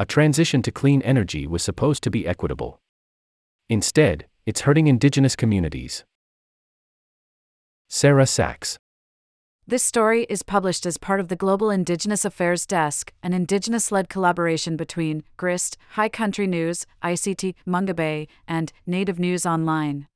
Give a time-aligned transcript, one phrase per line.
[0.00, 2.80] A transition to clean energy was supposed to be equitable.
[3.68, 6.06] Instead, it's hurting indigenous communities.
[7.90, 8.78] Sarah Sax.
[9.66, 14.08] This story is published as part of the Global Indigenous Affairs Desk, an Indigenous led
[14.08, 20.06] collaboration between GRIST, High Country News, ICT, Mongabay, and Native News Online.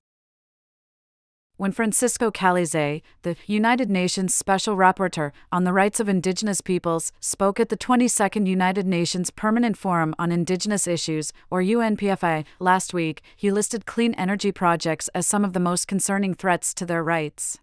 [1.57, 7.13] When Francisco Calí Tzay, the United Nations Special Rapporteur on the Rights of Indigenous Peoples,
[7.21, 13.23] spoke at the 22nd United Nations Permanent Forum on Indigenous Issues, or UNPFI, last week,
[13.37, 17.61] he listed clean energy projects as some of the most concerning threats to their rights.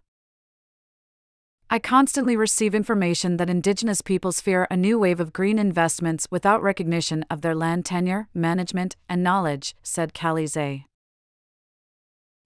[1.68, 6.62] I constantly receive information that Indigenous peoples fear a new wave of green investments without
[6.62, 10.84] recognition of their land tenure, management, and knowledge, said Calí Tzay.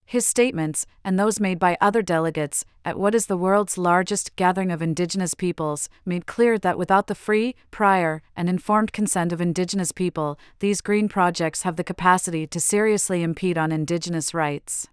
[0.09, 4.71] His statements, and those made by other delegates, at what is the world's largest gathering
[4.71, 9.91] of Indigenous peoples, made clear that without the free, prior, and informed consent of Indigenous
[9.91, 14.87] people, these green projects have the capacity to seriously impede on Indigenous rights.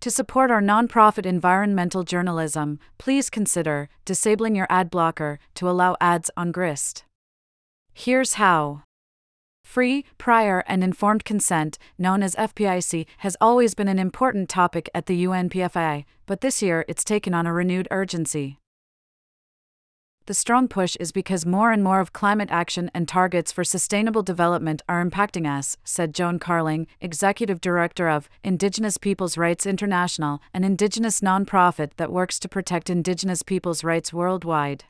[0.00, 6.30] To support our nonprofit environmental journalism, please consider disabling your ad blocker to allow ads
[6.36, 7.04] on GRIST.
[7.94, 8.82] Here's how.
[9.68, 15.04] Free, prior, and informed consent, known as FPIC, has always been an important topic at
[15.04, 18.60] the UNPFI, but this year it's taken on a renewed urgency.
[20.24, 24.22] The strong push is because more and more of climate action and targets for sustainable
[24.22, 30.64] development are impacting us, said Joan Carling, Executive Director of Indigenous Peoples' Rights International, an
[30.64, 34.84] Indigenous nonprofit that works to protect Indigenous peoples' rights worldwide.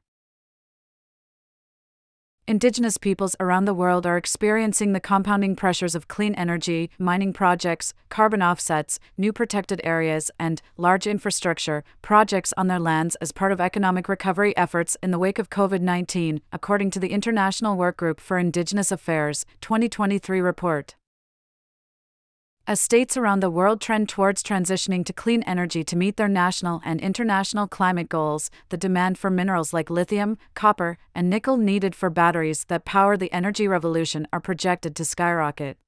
[2.48, 7.92] Indigenous peoples around the world are experiencing the compounding pressures of clean energy, mining projects,
[8.08, 13.60] carbon offsets, new protected areas, and large infrastructure projects on their lands as part of
[13.60, 18.38] economic recovery efforts in the wake of COVID 19, according to the International Workgroup for
[18.38, 20.94] Indigenous Affairs 2023 report.
[22.68, 26.82] As states around the world trend towards transitioning to clean energy to meet their national
[26.84, 32.10] and international climate goals, the demand for minerals like lithium, copper, and nickel needed for
[32.10, 35.78] batteries that power the energy revolution are projected to skyrocket.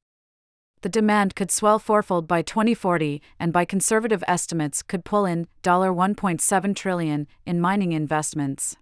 [0.80, 6.74] The demand could swell fourfold by 2040 and by conservative estimates could pull in $1.7
[6.74, 8.78] trillion in mining investments.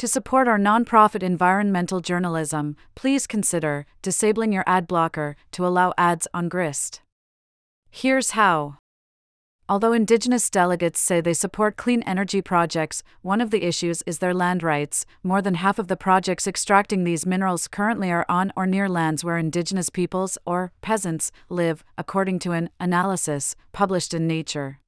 [0.00, 6.26] To support our nonprofit environmental journalism, please consider disabling your ad blocker to allow ads
[6.32, 7.02] on GRIST.
[7.90, 8.78] Here's how.
[9.68, 14.32] Although Indigenous delegates say they support clean energy projects, one of the issues is their
[14.32, 15.04] land rights.
[15.22, 19.22] More than half of the projects extracting these minerals currently are on or near lands
[19.22, 24.80] where Indigenous peoples, or peasants, live, according to an analysis published in Nature.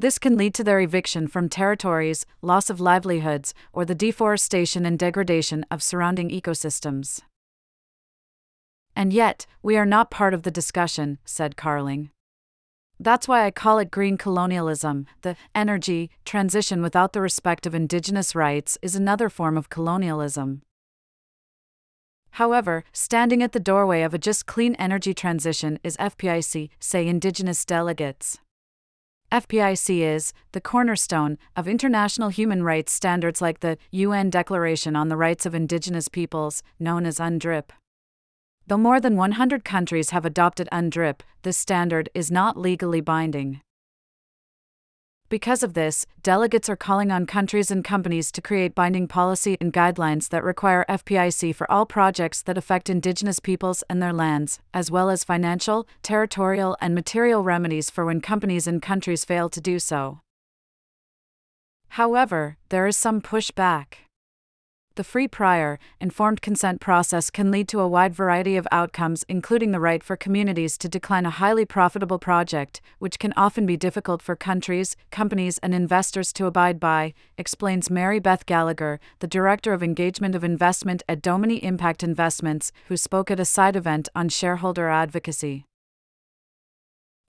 [0.00, 4.98] This can lead to their eviction from territories, loss of livelihoods, or the deforestation and
[4.98, 7.20] degradation of surrounding ecosystems.
[8.96, 12.08] And yet, we are not part of the discussion, said Carling.
[12.98, 15.04] That's why I call it green colonialism.
[15.20, 20.62] The energy transition without the respect of indigenous rights is another form of colonialism.
[22.30, 27.66] However, standing at the doorway of a just clean energy transition is FPIC, say indigenous
[27.66, 28.38] delegates.
[29.32, 35.16] FPIC is the cornerstone of international human rights standards like the UN Declaration on the
[35.16, 37.70] Rights of Indigenous Peoples, known as UNDRIP.
[38.66, 43.60] Though more than 100 countries have adopted UNDRIP, this standard is not legally binding.
[45.30, 49.72] Because of this, delegates are calling on countries and companies to create binding policy and
[49.72, 54.90] guidelines that require FPIC for all projects that affect Indigenous peoples and their lands, as
[54.90, 59.78] well as financial, territorial, and material remedies for when companies and countries fail to do
[59.78, 60.18] so.
[61.90, 64.09] However, there is some pushback.
[65.00, 69.70] The free prior, informed consent process can lead to a wide variety of outcomes, including
[69.70, 74.20] the right for communities to decline a highly profitable project, which can often be difficult
[74.20, 79.82] for countries, companies, and investors to abide by, explains Mary Beth Gallagher, the Director of
[79.82, 84.90] Engagement of Investment at Domini Impact Investments, who spoke at a side event on shareholder
[84.90, 85.64] advocacy.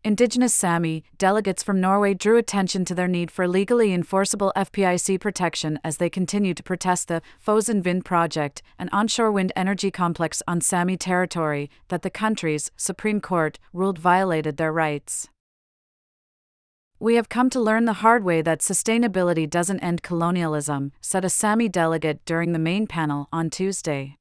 [0.04, 5.80] Indigenous Sami delegates from Norway drew attention to their need for legally enforceable FPIC protection
[5.84, 10.60] as they continue to protest the Fosen Vind project, an onshore wind energy complex on
[10.60, 15.30] Sami territory that the country's Supreme Court ruled violated their rights.
[17.00, 21.30] We have come to learn the hard way that sustainability doesn't end colonialism, said a
[21.30, 24.18] Sami delegate during the main panel on Tuesday.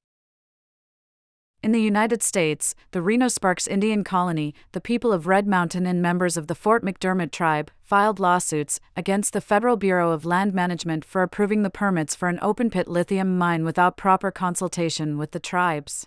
[1.62, 6.00] In the United States, the Reno Sparks Indian Colony, the people of Red Mountain, and
[6.00, 11.04] members of the Fort McDermitt tribe filed lawsuits against the Federal Bureau of Land Management
[11.04, 15.38] for approving the permits for an open pit lithium mine without proper consultation with the
[15.38, 16.06] tribes.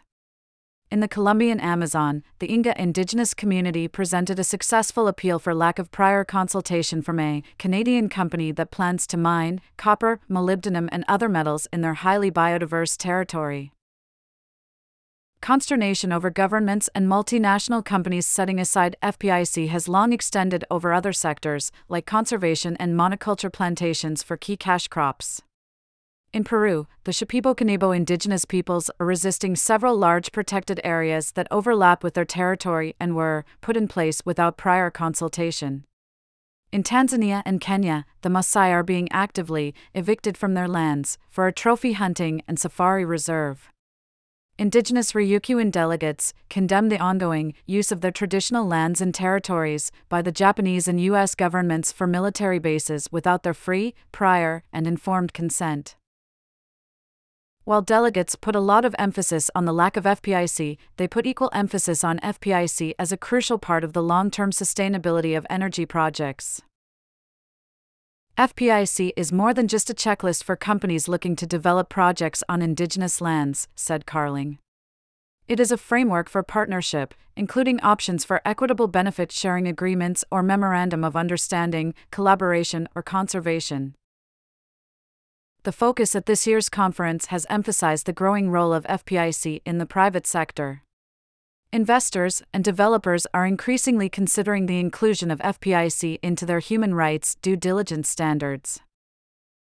[0.90, 5.92] In the Colombian Amazon, the Inga indigenous community presented a successful appeal for lack of
[5.92, 11.68] prior consultation from a Canadian company that plans to mine copper, molybdenum, and other metals
[11.72, 13.72] in their highly biodiverse territory.
[15.44, 21.70] Consternation over governments and multinational companies setting aside FPIC has long extended over other sectors,
[21.90, 25.42] like conservation and monoculture plantations for key cash crops.
[26.32, 32.06] In Peru, the Shipibo Konibo indigenous peoples are resisting several large protected areas that overlap
[32.06, 35.84] with their territory and were put in place without prior consultation.
[36.72, 41.52] In Tanzania and Kenya, the Maasai are being actively evicted from their lands for a
[41.52, 43.73] trophy hunting and safari reserve.
[44.64, 50.32] Indigenous Ryukyuan delegates condemned the ongoing use of their traditional lands and territories by the
[50.32, 51.36] Japanese and U.S.
[51.36, 55.98] governments for military bases without their free, prior, and informed consent.
[57.66, 61.50] While delegates put a lot of emphasis on the lack of FPIC, they put equal
[61.52, 66.62] emphasis on FPIC as a crucial part of the long term sustainability of energy projects.
[68.36, 73.22] FPIC is more than just a checklist for companies looking to develop projects on Indigenous
[73.22, 74.58] lands, said Carling.
[75.48, 81.04] It is a framework for partnership, including options for equitable benefit sharing agreements or memorandum
[81.04, 83.94] of understanding, collaboration, or conservation.
[85.62, 89.86] The focus at this year's conference has emphasized the growing role of FPIC in the
[89.86, 90.83] private sector.
[91.74, 97.56] Investors and developers are increasingly considering the inclusion of FPIC into their human rights due
[97.56, 98.82] diligence standards.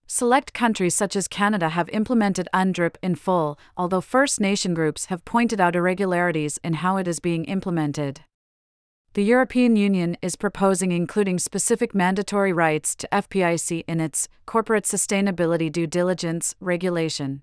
[0.07, 5.25] Select countries such as Canada have implemented UNDRIP in full, although First Nation groups have
[5.25, 8.21] pointed out irregularities in how it is being implemented.
[9.13, 15.69] The European Union is proposing including specific mandatory rights to FPIC in its corporate sustainability
[15.69, 17.42] due diligence regulation.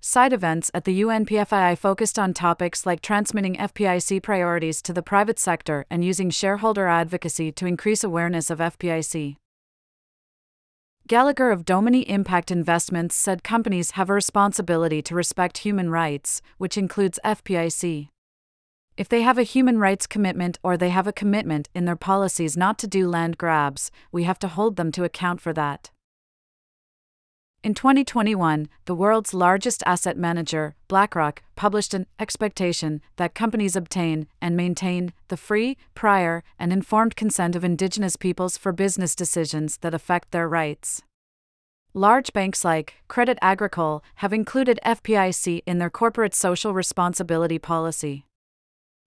[0.00, 5.40] Side events at the UNPFII focused on topics like transmitting FPIC priorities to the private
[5.40, 9.36] sector and using shareholder advocacy to increase awareness of FPIC.
[11.08, 16.78] Gallagher of Domini Impact Investments said companies have a responsibility to respect human rights, which
[16.78, 18.08] includes FPIC.
[18.96, 22.56] If they have a human rights commitment or they have a commitment in their policies
[22.56, 25.90] not to do land grabs, we have to hold them to account for that.
[27.64, 34.56] In 2021, the world's largest asset manager, BlackRock, published an expectation that companies obtain and
[34.56, 40.30] maintain the free, prior, and informed consent of indigenous peoples for business decisions that affect
[40.30, 41.02] their rights.
[41.94, 48.24] Large banks like Credit Agricole have included FPIC in their corporate social responsibility policy.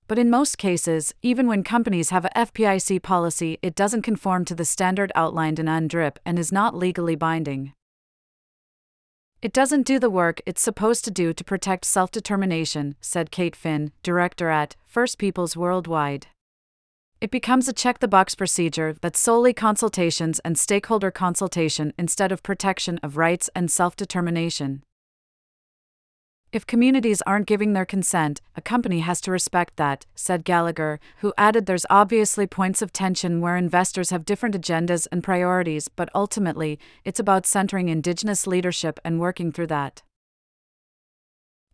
[0.09, 4.55] But in most cases, even when companies have a FPIC policy, it doesn't conform to
[4.55, 7.71] the standard outlined in UNDRIP and is not legally binding.
[9.41, 13.55] It doesn't do the work it's supposed to do to protect self determination, said Kate
[13.55, 16.27] Finn, director at First Peoples Worldwide.
[17.19, 22.43] It becomes a check the box procedure that's solely consultations and stakeholder consultation instead of
[22.43, 24.83] protection of rights and self determination.
[26.53, 31.33] If communities aren't giving their consent, a company has to respect that, said Gallagher, who
[31.37, 36.77] added there's obviously points of tension where investors have different agendas and priorities, but ultimately,
[37.05, 40.03] it's about centering Indigenous leadership and working through that.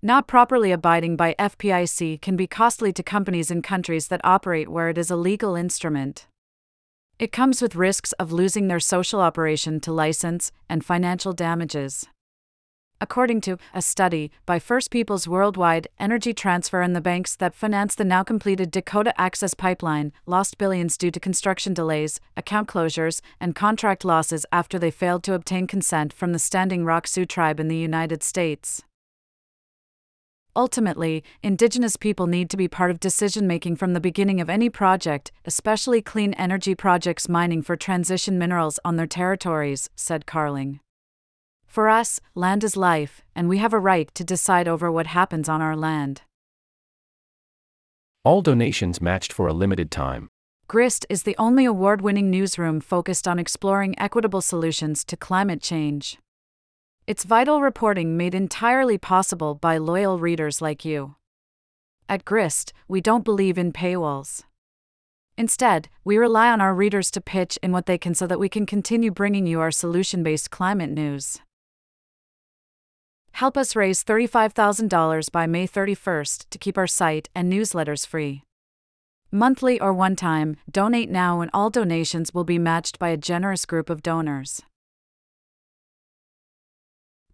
[0.04, 4.90] Not properly abiding by FPIC can be costly to companies in countries that operate where
[4.90, 6.28] it is a legal instrument.
[7.18, 12.06] It comes with risks of losing their social operation to license and financial damages.
[13.00, 17.94] According to a study by First Peoples Worldwide, Energy Transfer and the banks that finance
[17.94, 23.54] the now completed Dakota Access Pipeline lost billions due to construction delays, account closures, and
[23.54, 27.68] contract losses after they failed to obtain consent from the Standing Rock Sioux tribe in
[27.68, 28.82] the United States.
[30.56, 34.72] Ultimately, Indigenous people need to be part of decision making from the beginning of any
[34.72, 40.80] project, especially clean energy projects mining for transition minerals on their territories, said Carling.
[41.68, 45.48] For us, land is life, and we have a right to decide over what happens
[45.48, 46.24] on our land.
[48.24, 50.30] All donations matched for a limited time.
[50.68, 56.18] GRIST is the only award winning newsroom focused on exploring equitable solutions to climate change.
[57.06, 61.16] It's vital reporting made entirely possible by loyal readers like you.
[62.10, 64.44] At GRIST, we don't believe in paywalls.
[65.38, 68.50] Instead, we rely on our readers to pitch in what they can so that we
[68.50, 71.40] can continue bringing you our solution based climate news.
[73.38, 78.42] Help us raise $35,000 by May 31st to keep our site and newsletters free.
[79.32, 83.64] Monthly or one time, donate now and all donations will be matched by a generous
[83.64, 84.64] group of donors.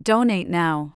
[0.02, 0.96] Donate now.